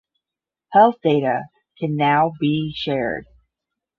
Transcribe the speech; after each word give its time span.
Health 0.71 0.95
data 1.03 1.43
can 1.77 1.95
now 1.95 2.31
be 2.39 2.73
shared. 2.75 3.27